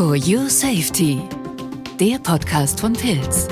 [0.00, 1.20] For Your Safety,
[2.00, 3.46] der Podcast von Pilz.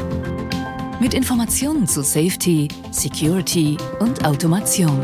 [0.98, 4.98] Mit Informationen zu Safety, Security und Automation.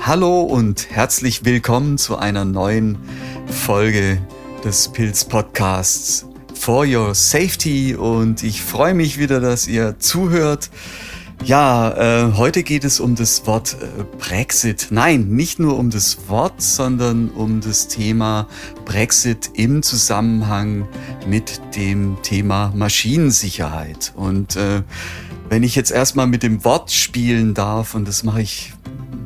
[0.00, 2.96] Hallo und herzlich willkommen zu einer neuen
[3.48, 4.22] Folge
[4.64, 6.24] des Pilz Podcasts
[6.54, 10.70] For Your Safety und ich freue mich wieder, dass ihr zuhört.
[11.44, 14.88] Ja, äh, heute geht es um das Wort äh, Brexit.
[14.90, 18.48] Nein, nicht nur um das Wort, sondern um das Thema
[18.84, 20.86] Brexit im Zusammenhang
[21.26, 24.12] mit dem Thema Maschinensicherheit.
[24.14, 24.82] Und äh,
[25.48, 28.74] wenn ich jetzt erstmal mit dem Wort spielen darf, und das mache ich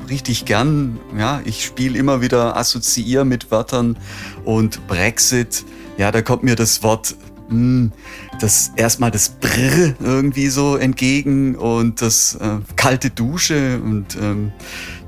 [0.09, 3.97] richtig gern, ja, ich spiele immer wieder assoziiere mit Wörtern
[4.45, 5.65] und Brexit,
[5.97, 7.17] ja, da kommt mir das Wort
[7.53, 7.93] hm,
[8.41, 14.53] das erstmal das Brr irgendwie so entgegen und das äh, kalte Dusche und ähm,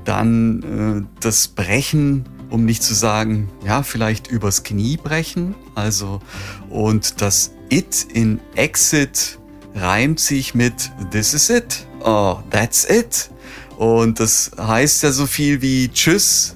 [0.03, 5.55] dann äh, das Brechen, um nicht zu sagen, ja, vielleicht übers Knie brechen.
[5.73, 6.21] Also,
[6.69, 9.39] und das It in Exit
[9.73, 11.85] reimt sich mit This is it.
[12.01, 13.31] Oh, that's it.
[13.77, 16.55] Und das heißt ja so viel wie Tschüss,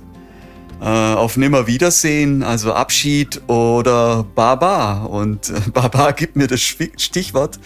[0.82, 5.04] äh, auf Nimmerwiedersehen, also Abschied oder Baba.
[5.04, 7.60] Und äh, Baba gibt mir das Stichwort,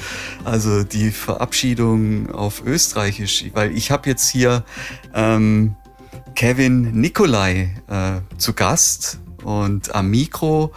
[0.44, 4.64] also die Verabschiedung auf Österreichisch, weil ich habe jetzt hier
[5.14, 5.76] ähm,
[6.36, 10.74] Kevin Nikolai äh, zu Gast und am Mikro.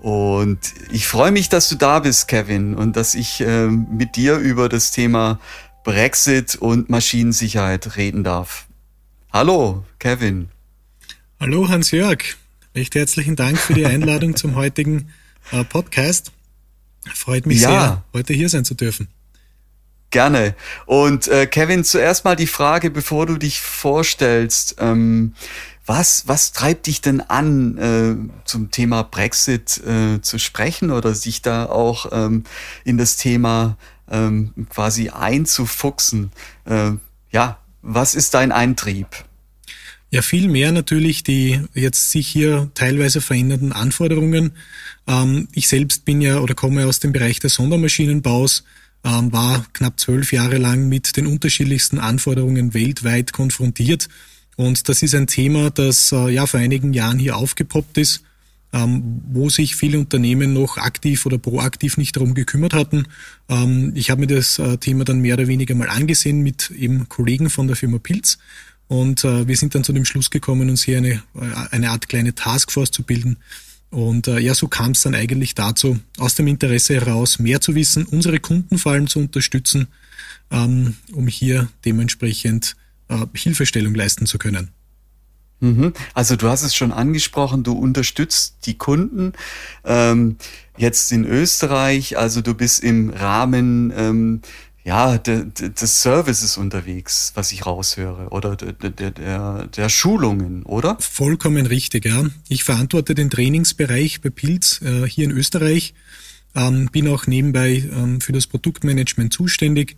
[0.00, 0.60] Und
[0.90, 4.68] ich freue mich, dass du da bist, Kevin, und dass ich äh, mit dir über
[4.68, 5.38] das Thema
[5.84, 8.66] Brexit und Maschinensicherheit reden darf.
[9.32, 10.48] Hallo, Kevin.
[11.42, 12.36] Hallo Hans-Jörg,
[12.74, 15.10] recht herzlichen Dank für die Einladung zum heutigen
[15.52, 16.32] äh, Podcast.
[17.14, 17.70] Freut mich ja.
[17.70, 19.08] sehr, heute hier sein zu dürfen.
[20.10, 20.54] Gerne.
[20.84, 24.76] Und äh, Kevin, zuerst mal die Frage, bevor du dich vorstellst.
[24.80, 25.32] Ähm,
[25.86, 31.40] was, was treibt dich denn an, äh, zum Thema Brexit äh, zu sprechen oder sich
[31.40, 32.44] da auch ähm,
[32.84, 33.78] in das Thema
[34.10, 36.32] ähm, quasi einzufuchsen?
[36.66, 36.90] Äh,
[37.30, 39.24] ja, was ist dein Eintrieb?
[40.12, 44.52] Ja, viel mehr natürlich die jetzt sich hier teilweise verändernden Anforderungen.
[45.06, 48.64] Ähm, ich selbst bin ja oder komme aus dem Bereich des Sondermaschinenbaus,
[49.04, 54.08] ähm, war knapp zwölf Jahre lang mit den unterschiedlichsten Anforderungen weltweit konfrontiert.
[54.56, 58.24] Und das ist ein Thema, das äh, ja vor einigen Jahren hier aufgepoppt ist,
[58.72, 63.06] ähm, wo sich viele Unternehmen noch aktiv oder proaktiv nicht darum gekümmert hatten.
[63.94, 67.50] ich habe mir das äh, Thema dann mehr oder weniger mal angesehen mit eben Kollegen
[67.50, 68.38] von der Firma Pilz
[68.90, 72.08] und äh, wir sind dann zu dem Schluss gekommen, uns hier eine, äh, eine Art
[72.08, 73.36] kleine Taskforce zu bilden.
[73.90, 77.76] Und äh, ja, so kam es dann eigentlich dazu, aus dem Interesse heraus mehr zu
[77.76, 79.86] wissen, unsere Kunden vor allem zu unterstützen,
[80.50, 82.74] ähm, um hier dementsprechend
[83.06, 84.70] äh, Hilfestellung leisten zu können.
[85.60, 85.92] Mhm.
[86.14, 89.34] Also du hast es schon angesprochen, du unterstützt die Kunden
[89.84, 90.34] ähm,
[90.76, 94.40] jetzt in Österreich, also du bist im Rahmen ähm,
[94.90, 100.64] ja, de, de, des Services unterwegs, was ich raushöre, oder de, de, der, der Schulungen,
[100.64, 100.96] oder?
[100.98, 102.24] Vollkommen richtig, ja.
[102.48, 105.94] Ich verantworte den Trainingsbereich bei Pilz äh, hier in Österreich,
[106.56, 109.96] ähm, bin auch nebenbei ähm, für das Produktmanagement zuständig.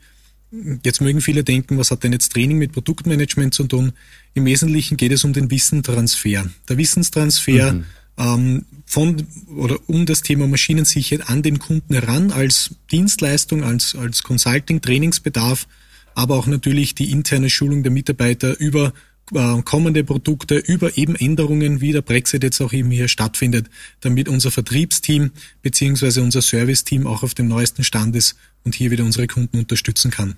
[0.85, 3.95] Jetzt mögen viele denken, was hat denn jetzt Training mit Produktmanagement zu tun?
[4.35, 6.45] Im Wesentlichen geht es um den Wissenstransfer.
[6.69, 7.87] Der Wissenstransfer mhm
[8.19, 14.23] ähm, von oder um das Thema Maschinensicherheit an den Kunden heran als Dienstleistung, als, als
[14.23, 15.67] Consulting, Trainingsbedarf,
[16.15, 18.93] aber auch natürlich die interne Schulung der Mitarbeiter über
[19.33, 23.71] äh, kommende Produkte, über eben Änderungen, wie der Brexit jetzt auch eben hier stattfindet,
[24.01, 25.31] damit unser Vertriebsteam
[25.63, 30.11] beziehungsweise unser Serviceteam auch auf dem neuesten Stand ist und hier wieder unsere Kunden unterstützen
[30.11, 30.37] kann.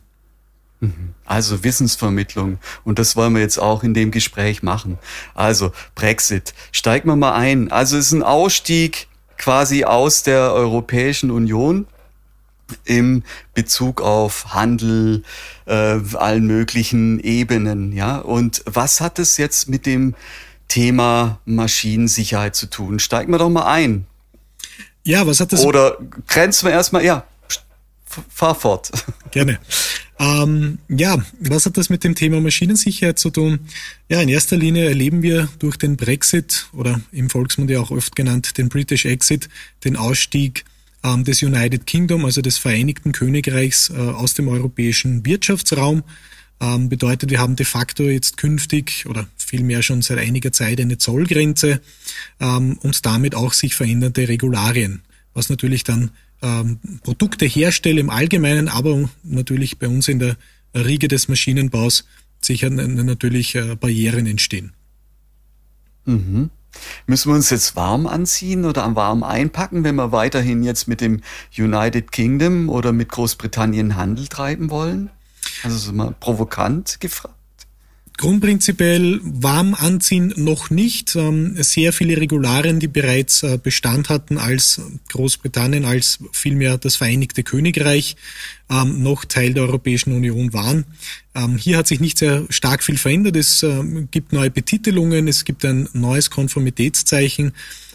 [0.87, 1.15] Mhm.
[1.25, 2.59] Also Wissensvermittlung.
[2.84, 4.99] Und das wollen wir jetzt auch in dem Gespräch machen.
[5.34, 6.55] Also Brexit.
[6.72, 7.71] Steigen wir mal ein.
[7.72, 9.09] Also es ist ein Ausstieg
[9.39, 11.87] quasi aus der Europäischen Union
[12.84, 13.22] im
[13.53, 15.22] Bezug auf Handel,
[15.67, 17.93] äh, allen möglichen Ebenen.
[17.93, 18.19] Ja.
[18.19, 20.15] Und was hat es jetzt mit dem
[20.69, 22.98] Thema Maschinensicherheit zu tun?
[22.98, 24.07] Steigen wir doch mal ein.
[25.04, 25.65] Ja, was hat das?
[25.65, 27.25] Oder grenzen wir erstmal, ja,
[28.06, 28.91] fahr fort.
[29.30, 29.59] Gerne.
[30.18, 33.60] Ähm, ja, was hat das mit dem Thema Maschinensicherheit zu tun?
[34.09, 38.15] Ja, in erster Linie erleben wir durch den Brexit oder im Volksmund ja auch oft
[38.15, 39.48] genannt den British Exit,
[39.84, 40.65] den Ausstieg
[41.03, 46.04] ähm, des United Kingdom, also des Vereinigten Königreichs äh, aus dem europäischen Wirtschaftsraum.
[46.60, 50.98] Ähm, bedeutet, wir haben de facto jetzt künftig oder vielmehr schon seit einiger Zeit eine
[50.98, 51.80] Zollgrenze
[52.41, 55.03] ähm, und damit auch sich verändernde Regularien,
[55.34, 56.12] was natürlich dann
[56.45, 60.37] ähm, Produkte herstelle im Allgemeinen, aber natürlich bei uns in der
[60.75, 62.05] Riege des Maschinenbaus
[62.41, 64.75] sicher natürlich äh, Barrieren entstehen.
[66.05, 66.51] Mhm.
[67.07, 71.21] Müssen wir uns jetzt warm anziehen oder warm einpacken, wenn wir weiterhin jetzt mit dem
[71.57, 75.11] United Kingdom oder mit Großbritannien Handel treiben wollen?
[75.63, 77.35] Also so mal provokant gefragt.
[78.16, 81.16] Grundprinzipiell warm anziehen noch nicht.
[81.16, 84.81] Ähm, sehr viele Regularien, die bereits äh, Bestand hatten, als
[85.11, 88.15] Großbritannien, als vielmehr das Vereinigte Königreich
[88.71, 90.84] ähm, noch Teil der Europäischen Union waren.
[91.34, 93.34] Ähm, hier hat sich nicht sehr stark viel verändert.
[93.34, 93.66] Es
[94.13, 97.53] gibt neue Betitelungen, es gibt ein neues Konformitätszeichen.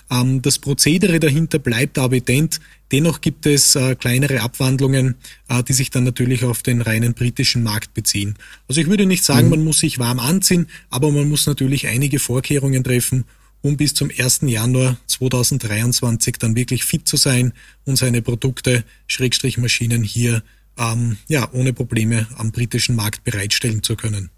[0.10, 2.60] Ähm, das Prozedere dahinter bleibt aber ident.
[2.92, 5.16] Dennoch gibt es äh, kleinere Abwandlungen,
[5.48, 8.36] äh, die sich dann natürlich auf den reinen britischen Markt beziehen.
[8.68, 9.52] Also ich würde nicht sagen, mhm.
[9.52, 13.26] man muss sich warm anziehen, aber man muss natürlich einige Vorkehrungen treffen,
[13.62, 14.42] um bis zum 1.
[14.44, 17.54] Januar 2023 dann wirklich fit zu sein
[17.86, 20.44] und seine Produkte, Schrägstrich Maschinen hier
[20.78, 24.32] ähm, ja, ohne Probleme am britischen Markt bereitstellen zu können.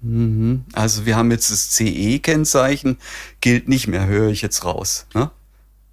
[0.00, 0.64] Mhm.
[0.72, 2.98] Also wir haben jetzt das CE-Kennzeichen,
[3.40, 5.06] gilt nicht mehr, höre ich jetzt raus.
[5.14, 5.30] Ne?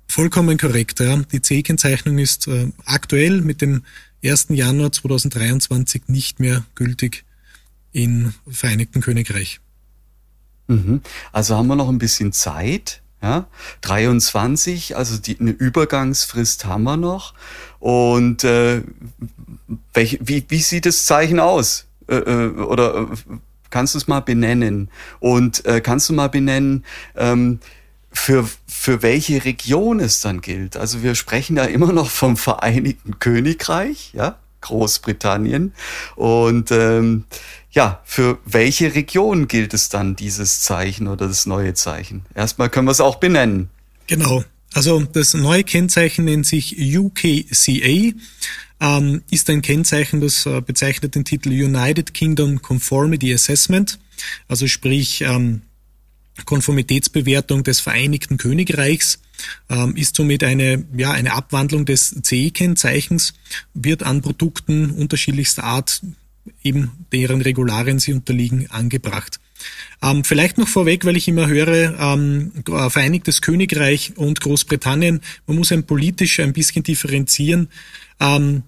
[0.08, 1.00] Vollkommen korrekt.
[1.00, 1.18] Ja.
[1.18, 3.84] Die CE-Kennzeichnung ist äh, aktuell mit dem
[4.24, 4.48] 1.
[4.50, 7.26] Januar 2023 nicht mehr gültig
[7.92, 9.60] im Vereinigten Königreich.
[10.68, 11.02] Mhm.
[11.32, 13.02] Also haben wir noch ein bisschen Zeit.
[13.22, 13.48] Ja,
[13.82, 17.34] 23, also die, eine Übergangsfrist haben wir noch.
[17.80, 18.82] Und äh,
[19.94, 21.86] welch, wie, wie sieht das Zeichen aus?
[22.10, 23.38] Äh, äh oder äh,
[23.74, 24.92] Kannst du es mal benennen?
[25.20, 26.86] Und äh, kannst du mal benennen,
[27.16, 27.58] ähm,
[28.12, 30.78] für, für welche Region es dann gilt?
[30.78, 35.74] Also wir sprechen ja immer noch vom Vereinigten Königreich, ja, Großbritannien.
[36.16, 37.24] Und ähm,
[37.72, 42.28] ja, für welche Region gilt es dann, dieses Zeichen oder das neue Zeichen?
[42.36, 43.72] Erstmal können wir es auch benennen.
[44.06, 44.44] Genau.
[44.76, 48.14] Also das neue Kennzeichen nennt sich UKCA
[48.84, 53.98] ähm, ist ein Kennzeichen, das äh, bezeichnet den Titel United Kingdom Conformity Assessment,
[54.50, 55.62] also sprich ähm,
[56.46, 59.22] Konformitätsbewertung des Vereinigten Königreichs,
[59.70, 63.36] ähm, ist somit eine, ja, eine Abwandlung des CE-Kennzeichens,
[63.74, 66.02] wird an Produkten unterschiedlichster Art,
[66.62, 69.40] eben deren Regularien sie unterliegen, angebracht.
[70.02, 72.52] Ähm, vielleicht noch vorweg, weil ich immer höre, ähm,
[72.90, 77.70] Vereinigtes Königreich und Großbritannien, man muss ein politisch ein bisschen differenzieren.
[78.20, 78.64] Ähm,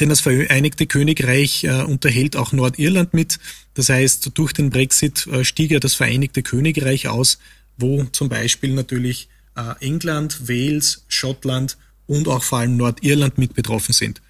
[0.00, 3.38] denn das Vereinigte Königreich äh, unterhält auch Nordirland mit.
[3.74, 7.38] Das heißt, durch den Brexit äh, stieg ja das Vereinigte Königreich aus,
[7.76, 11.76] wo zum Beispiel natürlich äh, England, Wales, Schottland
[12.06, 14.20] und auch vor allem Nordirland mit betroffen sind.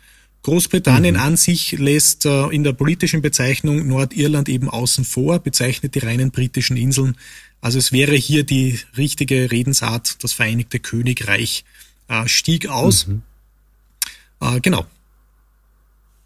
[0.42, 1.20] Großbritannien mhm.
[1.20, 6.30] an sich lässt äh, in der politischen Bezeichnung Nordirland eben außen vor, bezeichnet die reinen
[6.30, 7.16] britischen Inseln.
[7.62, 11.64] Also es wäre hier die richtige Redensart, das Vereinigte Königreich
[12.08, 13.06] äh, stieg aus.
[13.06, 13.22] Mhm.
[14.40, 14.84] Äh, genau.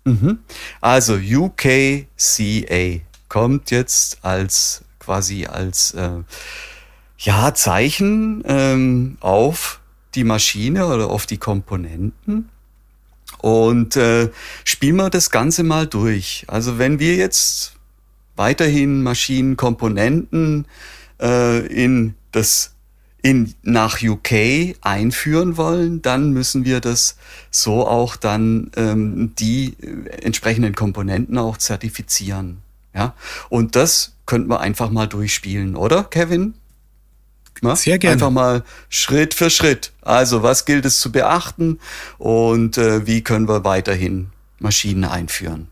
[0.08, 0.38] Mhm.
[0.80, 6.22] Also UKCA kommt jetzt als quasi als äh,
[7.18, 9.80] ja, Zeichen ähm, auf
[10.14, 12.48] die Maschine oder auf die Komponenten.
[13.38, 14.30] Und äh,
[14.64, 16.44] spielen wir das Ganze mal durch.
[16.48, 17.74] Also wenn wir jetzt
[18.36, 20.66] weiterhin Maschinenkomponenten
[21.20, 22.72] äh, in das
[23.22, 27.16] in, nach UK einführen wollen, dann müssen wir das
[27.50, 32.58] so auch dann ähm, die äh, entsprechenden Komponenten auch zertifizieren.
[32.94, 33.14] Ja,
[33.48, 36.54] und das könnten wir einfach mal durchspielen, oder, Kevin?
[37.60, 37.76] Na?
[37.76, 38.14] Sehr gerne.
[38.14, 39.92] Einfach mal Schritt für Schritt.
[40.02, 41.80] Also, was gilt es zu beachten
[42.18, 45.68] und äh, wie können wir weiterhin Maschinen einführen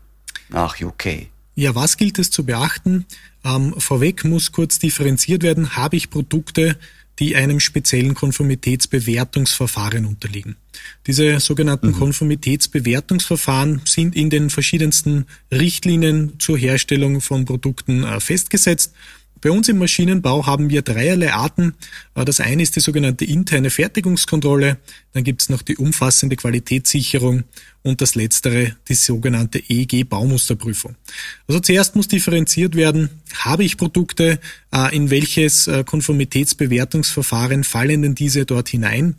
[0.49, 1.27] nach UK?
[1.55, 3.05] Ja, was gilt es zu beachten?
[3.43, 5.75] Ähm, vorweg muss kurz differenziert werden.
[5.75, 6.77] Habe ich Produkte,
[7.19, 10.55] die einem speziellen Konformitätsbewertungsverfahren unterliegen.
[11.07, 11.99] Diese sogenannten mhm.
[11.99, 18.93] Konformitätsbewertungsverfahren sind in den verschiedensten Richtlinien zur Herstellung von Produkten äh, festgesetzt
[19.47, 21.73] bei uns im Maschinenbau haben wir dreierlei Arten.
[22.15, 24.77] Äh, das eine ist die sogenannte interne Fertigungskontrolle,
[25.13, 27.45] dann gibt es noch die umfassende Qualitätssicherung
[27.81, 30.95] und das letztere die sogenannte EG-Baumusterprüfung.
[31.47, 34.41] Also zuerst muss differenziert werden, habe ich Produkte,
[34.73, 39.15] äh, in welches äh, Konformitätsbewertungsverfahren fallen denn diese dort hinein?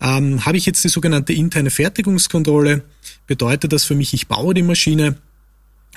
[0.00, 2.82] Ähm, habe ich jetzt die sogenannte interne Fertigungskontrolle,
[3.26, 5.16] bedeutet das für mich, ich baue die Maschine,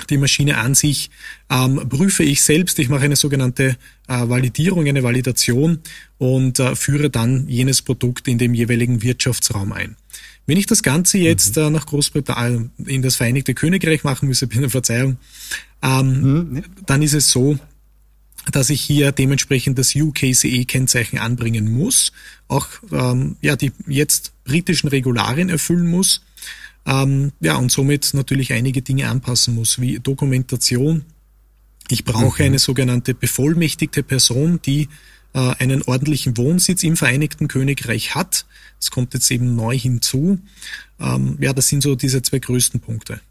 [0.06, 1.10] die Maschine an sich
[1.50, 2.80] ähm, prüfe ich selbst.
[2.80, 3.78] Ich mache eine sogenannte
[4.08, 5.80] äh, Validierung, eine Validation
[6.18, 9.96] und äh, führe dann jenes Produkt in dem jeweiligen Wirtschaftsraum ein.
[10.46, 11.64] Wenn ich das Ganze jetzt mhm.
[11.64, 15.18] äh, nach Großbritannien in das Vereinigte Königreich machen müsse, bitte Verzeihung,
[15.82, 16.64] ähm, mhm.
[16.86, 17.58] dann ist es so,
[18.52, 22.12] dass ich hier dementsprechend das UKCE-Kennzeichen anbringen muss,
[22.48, 26.22] auch ähm, ja die jetzt britischen Regularien erfüllen muss
[26.86, 31.06] ähm, ja, und somit natürlich einige Dinge anpassen muss, wie Dokumentation.
[31.90, 32.48] Ich brauche mhm.
[32.48, 34.90] eine sogenannte bevollmächtigte Person, die
[35.34, 38.46] äh, einen ordentlichen Wohnsitz im Vereinigten Königreich hat.
[38.80, 40.40] Das kommt jetzt eben neu hinzu.
[41.00, 43.22] Ähm, ja, das sind so diese zwei größten Punkte.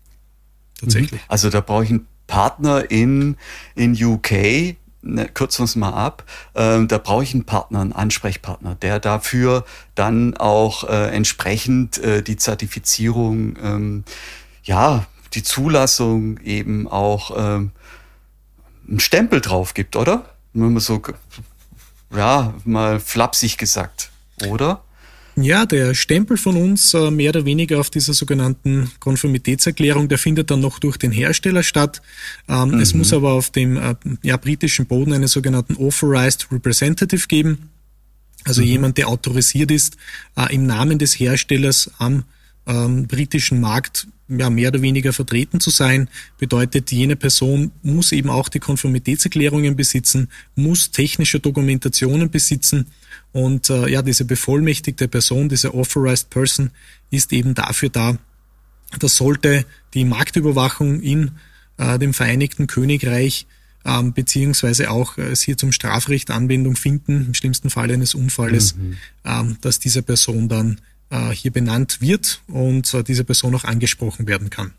[0.78, 1.20] Tatsächlich.
[1.20, 1.26] Mhm.
[1.28, 3.36] Also da brauche ich einen Partner in,
[3.74, 6.24] in UK, ne, kürzen wir mal ab,
[6.54, 9.64] ähm, da brauche ich einen Partner, einen Ansprechpartner, der dafür
[9.94, 14.04] dann auch äh, entsprechend äh, die Zertifizierung, ähm,
[14.62, 17.72] ja, die Zulassung eben auch ähm,
[18.88, 20.24] einen Stempel drauf gibt, oder?
[20.54, 21.02] Wenn man so,
[22.14, 24.10] ja, mal flapsig gesagt,
[24.48, 24.82] oder?
[25.40, 30.50] Ja, der Stempel von uns äh, mehr oder weniger auf dieser sogenannten Konformitätserklärung, der findet
[30.50, 32.02] dann noch durch den Hersteller statt.
[32.48, 32.80] Ähm, mhm.
[32.80, 37.70] Es muss aber auf dem äh, ja, britischen Boden einen sogenannten Authorized Representative geben.
[38.44, 38.66] Also mhm.
[38.66, 39.96] jemand, der autorisiert ist,
[40.36, 42.24] äh, im Namen des Herstellers am
[42.68, 46.08] ähm, britischen Markt ja, mehr oder weniger vertreten zu sein,
[46.38, 52.86] bedeutet, jene Person muss eben auch die Konformitätserklärungen besitzen, muss technische Dokumentationen besitzen
[53.32, 56.70] und äh, ja, diese bevollmächtigte Person, diese authorized person,
[57.10, 58.18] ist eben dafür da,
[58.98, 61.32] dass sollte die Marktüberwachung in
[61.78, 63.46] äh, dem Vereinigten Königreich
[63.84, 68.76] ähm, beziehungsweise auch äh, es hier zum Strafrecht Anwendung finden, im schlimmsten Fall eines Unfalles,
[68.76, 68.96] mhm.
[69.24, 70.80] ähm, dass diese Person dann
[71.32, 74.74] hier benannt wird und äh, diese Person auch angesprochen werden kann.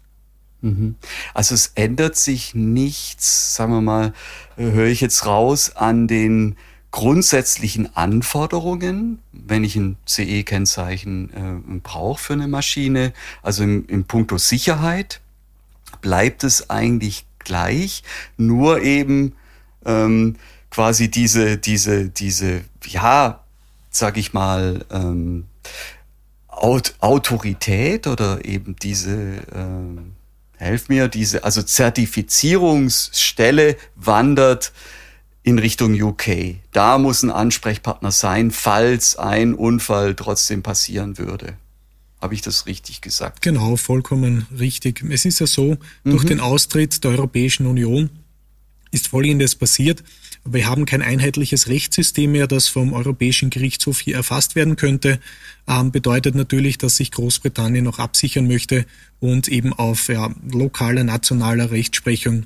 [0.61, 0.95] Mhm.
[1.33, 4.13] Also es ändert sich nichts, sagen wir mal,
[4.57, 6.55] äh, höre ich jetzt raus, an den
[6.91, 14.37] grundsätzlichen Anforderungen, wenn ich ein CE-Kennzeichen äh, brauche für eine Maschine, also im, im Punkto
[14.37, 15.21] Sicherheit,
[16.01, 18.03] bleibt es eigentlich gleich,
[18.37, 19.33] nur eben
[19.85, 20.35] ähm,
[20.71, 23.43] quasi diese, diese, diese, ja,
[23.91, 25.45] sag ich mal, ähm,
[26.59, 30.13] Aut Autorität oder eben diese, ähm,
[30.57, 34.71] helf mir, diese, also Zertifizierungsstelle wandert
[35.43, 36.57] in Richtung UK.
[36.71, 41.53] Da muss ein Ansprechpartner sein, falls ein Unfall trotzdem passieren würde.
[42.21, 43.41] Habe ich das richtig gesagt?
[43.41, 45.03] Genau, vollkommen richtig.
[45.09, 46.11] Es ist ja so, mhm.
[46.11, 48.09] durch den Austritt der Europäischen Union
[48.91, 50.03] ist Folgendes passiert.
[50.45, 55.19] Wir haben kein einheitliches Rechtssystem mehr, das vom Europäischen Gerichtshof hier erfasst werden könnte.
[55.67, 58.85] Ähm, bedeutet natürlich, dass sich Großbritannien noch absichern möchte
[59.19, 62.45] und eben auf ja, lokaler, nationaler Rechtsprechung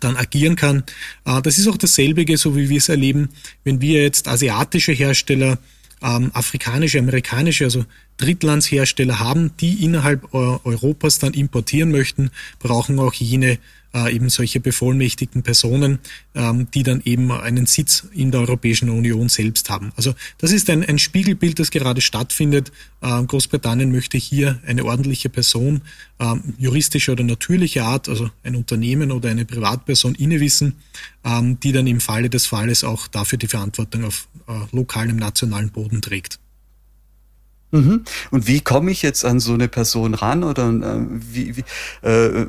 [0.00, 0.84] dann agieren kann.
[1.24, 3.28] Äh, das ist auch dasselbige, so wie wir es erleben,
[3.64, 5.58] wenn wir jetzt asiatische Hersteller,
[6.02, 7.84] ähm, afrikanische, amerikanische, also
[8.22, 13.58] Drittlandshersteller haben, die innerhalb Europas dann importieren möchten, brauchen auch jene
[13.94, 15.98] äh, eben solche bevollmächtigten Personen,
[16.34, 19.92] ähm, die dann eben einen Sitz in der Europäischen Union selbst haben.
[19.96, 22.72] Also das ist ein, ein Spiegelbild, das gerade stattfindet.
[23.00, 25.82] Äh, Großbritannien möchte hier eine ordentliche Person,
[26.18, 30.76] äh, juristischer oder natürlicher Art, also ein Unternehmen oder eine Privatperson innewissen,
[31.24, 35.70] ähm, die dann im Falle des Falles auch dafür die Verantwortung auf äh, lokalem, nationalen
[35.70, 36.38] Boden trägt.
[37.72, 38.04] Mhm.
[38.30, 40.44] Und wie komme ich jetzt an so eine Person ran?
[40.44, 41.64] Oder äh, wie, wie,
[42.06, 42.46] äh,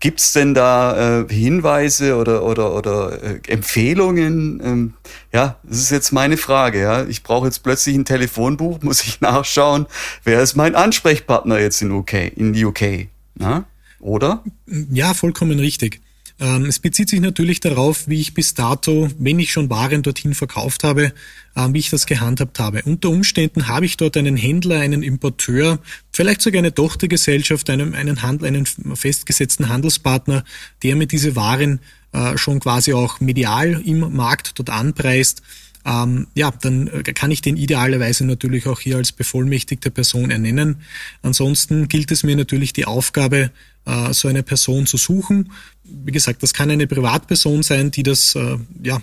[0.00, 4.60] gibt es denn da äh, Hinweise oder, oder, oder äh, Empfehlungen?
[4.62, 4.94] Ähm,
[5.32, 6.80] ja, das ist jetzt meine Frage.
[6.80, 9.86] Ja, Ich brauche jetzt plötzlich ein Telefonbuch, muss ich nachschauen,
[10.24, 13.06] wer ist mein Ansprechpartner jetzt in UK, in UK?
[13.36, 13.64] Na?
[14.00, 14.42] Oder?
[14.66, 16.00] Ja, vollkommen richtig.
[16.40, 20.34] Ähm, es bezieht sich natürlich darauf, wie ich bis dato, wenn ich schon Waren dorthin
[20.34, 21.12] verkauft habe,
[21.54, 22.82] äh, wie ich das gehandhabt habe.
[22.84, 25.78] Unter Umständen habe ich dort einen Händler, einen Importeur,
[26.12, 30.44] vielleicht sogar eine Tochtergesellschaft, einen, einen, Handel, einen festgesetzten Handelspartner,
[30.82, 31.80] der mir diese Waren
[32.12, 35.42] äh, schon quasi auch medial im Markt dort anpreist
[35.84, 40.82] ähm, ja, dann äh, kann ich den idealerweise natürlich auch hier als bevollmächtigte Person ernennen.
[41.22, 43.50] Ansonsten gilt es mir natürlich die Aufgabe,
[43.84, 45.52] äh, so eine Person zu suchen.
[45.84, 49.02] Wie gesagt, das kann eine Privatperson sein, die das äh, ja,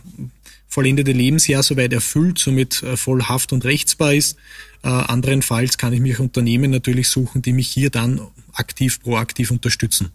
[0.68, 4.38] vollendete Lebensjahr soweit erfüllt, somit äh, voll haft- und rechtsbar ist.
[4.84, 8.22] Äh, anderenfalls kann ich mich Unternehmen natürlich suchen, die mich hier dann
[8.54, 10.12] aktiv, proaktiv unterstützen.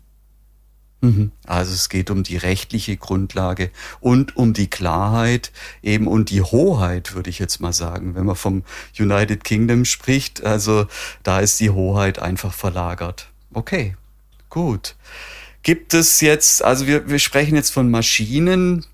[1.00, 1.32] Mhm.
[1.44, 7.14] Also es geht um die rechtliche Grundlage und um die Klarheit eben und die Hoheit,
[7.14, 8.14] würde ich jetzt mal sagen.
[8.14, 8.64] Wenn man vom
[8.98, 10.86] United Kingdom spricht, also
[11.22, 13.28] da ist die Hoheit einfach verlagert.
[13.52, 13.96] Okay,
[14.48, 14.96] gut.
[15.62, 18.86] Gibt es jetzt, also wir, wir sprechen jetzt von Maschinen,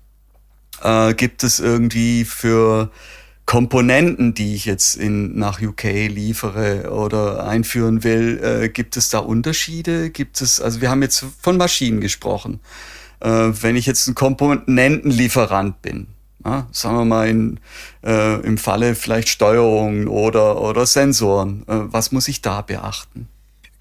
[0.81, 2.91] äh, gibt es irgendwie für
[3.45, 9.19] Komponenten, die ich jetzt in, nach UK liefere oder einführen will, äh, gibt es da
[9.19, 10.09] Unterschiede?
[10.09, 12.61] Gibt es, also wir haben jetzt von Maschinen gesprochen.
[13.19, 16.07] Äh, wenn ich jetzt ein Komponentenlieferant bin,
[16.45, 17.59] ja, sagen wir mal in,
[18.03, 23.27] äh, im Falle vielleicht Steuerung oder, oder Sensoren, äh, was muss ich da beachten?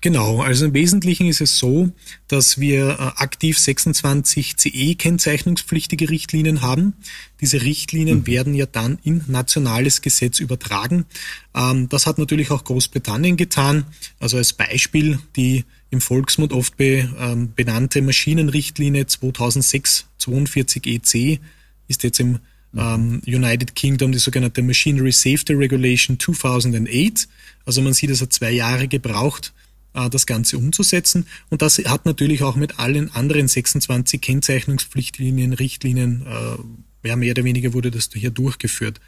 [0.02, 1.92] Genau, also im Wesentlichen ist es so,
[2.26, 6.94] dass wir äh, aktiv 26 CE-kennzeichnungspflichtige Richtlinien haben.
[7.40, 8.26] Diese Richtlinien mhm.
[8.26, 11.06] werden ja dann in nationales Gesetz übertragen.
[11.54, 13.84] Ähm, das hat natürlich auch Großbritannien getan.
[14.18, 21.38] Also als Beispiel die im Volksmund oft ähm, benannte Maschinenrichtlinie 2006-42 EC
[21.86, 22.40] ist jetzt im
[22.76, 27.28] ähm, United Kingdom die sogenannte Machinery Safety Regulation 2008.
[27.66, 29.52] Also man sieht, es hat zwei Jahre gebraucht,
[29.92, 31.26] das Ganze umzusetzen.
[31.50, 37.44] Und das hat natürlich auch mit allen anderen 26 Kennzeichnungspflichtlinien, Richtlinien, äh, ja, mehr oder
[37.44, 39.00] weniger wurde das hier durchgeführt.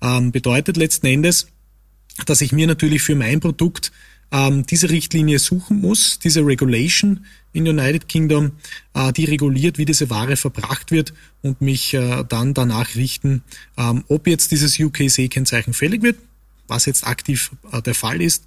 [0.00, 1.48] Ähm, bedeutet letzten Endes,
[2.26, 3.92] dass ich mir natürlich für mein Produkt
[4.32, 8.52] ähm, diese Richtlinie suchen muss, diese Regulation in United Kingdom,
[8.94, 13.42] äh, die reguliert, wie diese Ware verbracht wird und mich äh, dann danach richten,
[13.76, 16.16] ähm, ob jetzt dieses UKC-Kennzeichen fällig wird,
[16.70, 18.44] was jetzt aktiv äh, der Fall ist,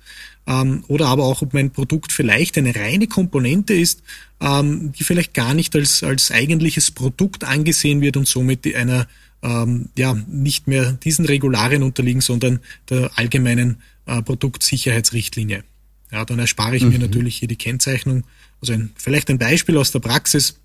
[0.48, 4.02] ähm, oder aber auch, ob mein Produkt vielleicht eine reine Komponente ist,
[4.42, 9.08] ähm, die vielleicht gar nicht als, als eigentliches Produkt angesehen wird und somit einer
[9.42, 15.64] ähm, ja nicht mehr diesen Regularien unterliegen, sondern der allgemeinen äh, Produktsicherheitsrichtlinie.
[16.12, 16.90] Ja, dann erspare ich mhm.
[16.90, 18.24] mir natürlich hier die Kennzeichnung.
[18.62, 20.60] Also ein, vielleicht ein Beispiel aus der Praxis.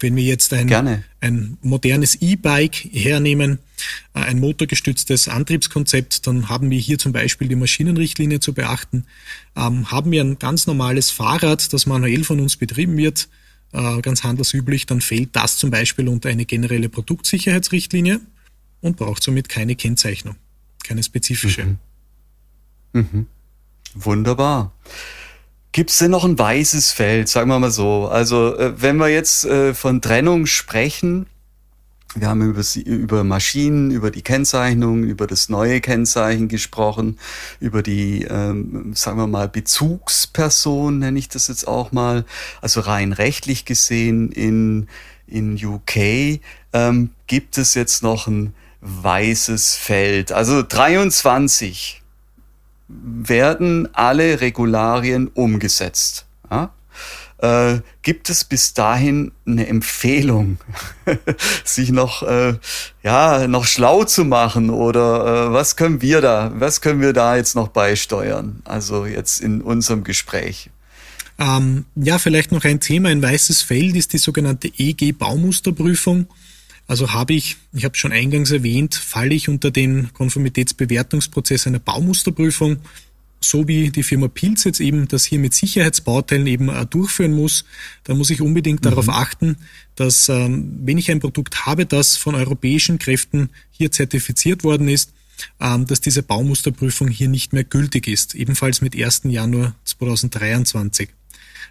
[0.00, 3.58] Wenn wir jetzt ein, ein modernes E-Bike hernehmen,
[4.14, 9.04] äh, ein motorgestütztes Antriebskonzept, dann haben wir hier zum Beispiel die Maschinenrichtlinie zu beachten.
[9.56, 13.28] Ähm, haben wir ein ganz normales Fahrrad, das manuell von uns betrieben wird,
[13.72, 18.20] äh, ganz handelsüblich, dann fällt das zum Beispiel unter eine generelle Produktsicherheitsrichtlinie
[18.80, 20.36] und braucht somit keine Kennzeichnung,
[20.82, 21.64] keine spezifische.
[21.64, 21.78] Mhm.
[22.92, 23.26] Mhm.
[23.94, 24.72] Wunderbar.
[25.74, 28.06] Gibt es denn noch ein weißes Feld, sagen wir mal so?
[28.06, 31.26] Also äh, wenn wir jetzt äh, von Trennung sprechen,
[32.14, 37.18] wir haben über, über Maschinen, über die Kennzeichnung, über das neue Kennzeichen gesprochen,
[37.58, 42.24] über die, ähm, sagen wir mal, Bezugsperson, nenne ich das jetzt auch mal.
[42.60, 44.86] Also rein rechtlich gesehen in,
[45.26, 46.38] in UK
[46.72, 50.30] ähm, gibt es jetzt noch ein weißes Feld.
[50.30, 52.03] Also 23
[53.02, 56.26] werden alle Regularien umgesetzt.
[56.50, 56.72] Ja?
[57.38, 60.58] Äh, gibt es bis dahin eine Empfehlung,
[61.64, 62.54] sich noch äh,
[63.02, 67.36] ja noch schlau zu machen oder äh, was können wir da, was können wir da
[67.36, 68.62] jetzt noch beisteuern?
[68.64, 70.70] Also jetzt in unserem Gespräch.
[71.38, 76.26] Ähm, ja, vielleicht noch ein Thema, ein weißes Feld ist die sogenannte EG-Baumusterprüfung.
[76.86, 82.78] Also habe ich, ich habe schon eingangs erwähnt, falle ich unter den Konformitätsbewertungsprozess einer Baumusterprüfung,
[83.40, 87.64] so wie die Firma Pilz jetzt eben das hier mit Sicherheitsbauteilen eben äh, durchführen muss,
[88.04, 88.90] da muss ich unbedingt mhm.
[88.90, 89.56] darauf achten,
[89.96, 95.12] dass ähm, wenn ich ein Produkt habe, das von europäischen Kräften hier zertifiziert worden ist,
[95.60, 99.22] ähm, dass diese Baumusterprüfung hier nicht mehr gültig ist, ebenfalls mit 1.
[99.24, 101.10] Januar 2023.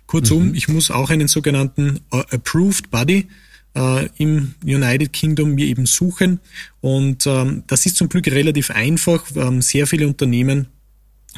[0.05, 0.55] Kurzum, mhm.
[0.55, 3.27] ich muss auch einen sogenannten äh, Approved Body
[3.75, 6.39] äh, im United Kingdom mir eben suchen.
[6.81, 9.25] Und ähm, das ist zum Glück relativ einfach.
[9.35, 10.67] Ähm, sehr viele Unternehmen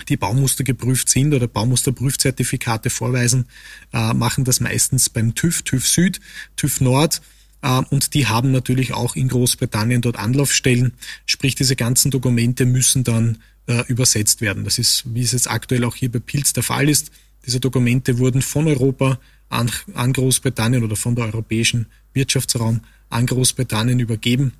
[0.09, 3.45] die Baumuster geprüft sind oder Baumusterprüfzertifikate vorweisen,
[3.93, 6.19] äh, machen das meistens beim TÜV, TÜV Süd,
[6.55, 7.21] TÜV Nord.
[7.61, 10.93] Äh, und die haben natürlich auch in Großbritannien dort Anlaufstellen.
[11.25, 14.63] Sprich, diese ganzen Dokumente müssen dann äh, übersetzt werden.
[14.63, 17.11] Das ist, wie es jetzt aktuell auch hier bei Pilz der Fall ist.
[17.45, 19.19] Diese Dokumente wurden von Europa
[19.49, 24.53] an, an Großbritannien oder von der Europäischen Wirtschaftsraum an Großbritannien übergeben.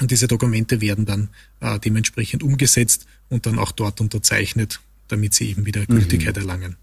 [0.00, 1.28] Und diese Dokumente werden dann
[1.60, 5.96] äh, dementsprechend umgesetzt und dann auch dort unterzeichnet, damit sie eben wieder mhm.
[5.96, 6.42] Gültigkeit mhm.
[6.42, 6.76] erlangen.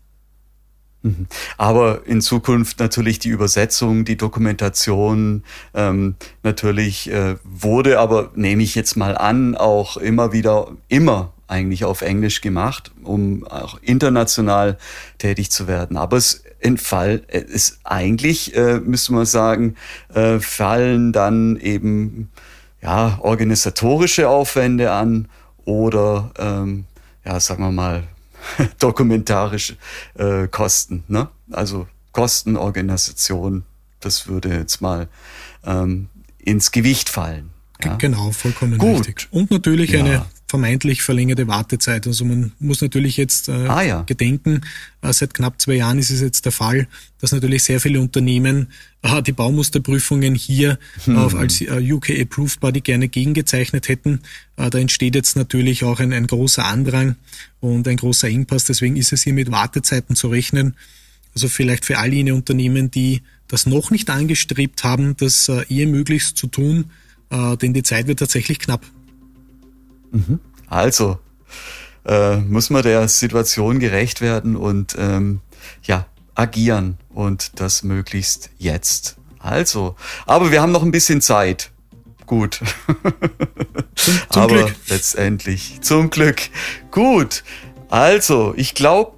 [1.58, 8.76] Aber in Zukunft natürlich die Übersetzung, die Dokumentation ähm, natürlich äh, wurde, aber nehme ich
[8.76, 14.78] jetzt mal an, auch immer wieder, immer eigentlich auf Englisch gemacht, um auch international
[15.18, 15.98] tätig zu werden.
[15.98, 19.76] Aber es entfall, es eigentlich, äh, müsste man sagen,
[20.14, 22.30] äh, fallen dann eben
[22.82, 25.28] ja organisatorische Aufwände an
[25.66, 26.86] oder ähm,
[27.26, 28.04] ja, sagen wir mal
[28.80, 29.78] dokumentarische
[30.16, 31.04] äh, Kosten.
[31.08, 31.28] Ne?
[31.52, 33.64] Also Kosten, Organisation,
[34.00, 35.08] das würde jetzt mal
[35.66, 37.52] ähm, ins Gewicht fallen.
[37.84, 37.96] Ja?
[37.96, 39.08] Genau, vollkommen Gut.
[39.08, 39.28] richtig.
[39.32, 40.00] Und natürlich ja.
[40.00, 42.06] eine vermeintlich verlängerte Wartezeit.
[42.08, 44.02] Also man muss natürlich jetzt äh, ah, ja.
[44.02, 44.62] gedenken,
[45.02, 46.88] äh, seit knapp zwei Jahren ist es jetzt der Fall,
[47.22, 48.68] dass natürlich sehr viele Unternehmen
[49.02, 51.18] äh, die Baumusterprüfungen hier hm.
[51.38, 54.20] als äh, UK Approved Body gerne gegengezeichnet hätten.
[54.58, 57.16] Äh, da entsteht jetzt natürlich auch ein, ein großer Andrang
[57.62, 58.66] und ein großer Engpass.
[58.66, 60.76] Deswegen ist es hier mit Wartezeiten zu rechnen.
[61.34, 65.88] Also vielleicht für all jene Unternehmen, die das noch nicht angestrebt haben, das äh, eher
[65.88, 66.92] möglichst zu tun,
[67.62, 68.86] denn die Zeit wird tatsächlich knapp.
[70.12, 70.40] Mhm.
[70.68, 71.20] Also,
[72.06, 75.42] äh, muss man der Situation gerecht werden und ähm,
[75.84, 79.18] ja, agieren und das möglichst jetzt.
[79.40, 79.96] Also,
[80.26, 81.72] aber wir haben noch ein bisschen Zeit.
[82.26, 82.62] Gut.
[83.96, 84.76] Zum, zum aber Glück.
[84.88, 86.42] letztendlich, zum Glück.
[86.90, 87.44] Gut.
[87.90, 89.14] Also, ich glaube,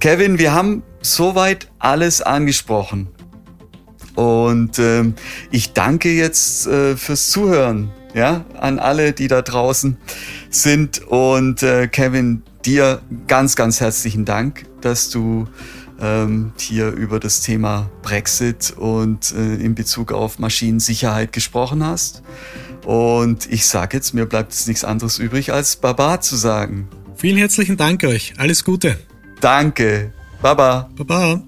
[0.00, 3.08] Kevin, wir haben soweit alles angesprochen.
[4.16, 5.14] Und ähm,
[5.50, 9.96] ich danke jetzt äh, fürs Zuhören, ja, an alle, die da draußen
[10.50, 11.06] sind.
[11.06, 15.46] Und äh, Kevin, dir ganz, ganz herzlichen Dank, dass du
[16.00, 22.22] ähm, hier über das Thema Brexit und äh, in Bezug auf Maschinensicherheit gesprochen hast.
[22.84, 26.88] Und ich sage jetzt, mir bleibt jetzt nichts anderes übrig, als Baba zu sagen.
[27.16, 28.34] Vielen herzlichen Dank euch.
[28.38, 28.98] Alles Gute.
[29.40, 30.12] Danke.
[30.40, 30.90] Baba.
[30.96, 31.40] Baba.